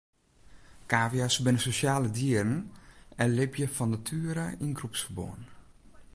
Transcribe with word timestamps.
Kavia's 0.91 1.35
binne 1.43 1.61
sosjale 1.65 2.09
dieren 2.17 2.53
en 3.21 3.29
libje 3.37 3.67
fan 3.75 3.91
natuere 3.93 4.45
yn 4.65 4.77
groepsferbân. 4.79 5.41